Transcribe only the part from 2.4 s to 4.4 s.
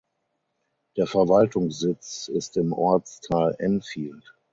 im Ortsteil Enfield.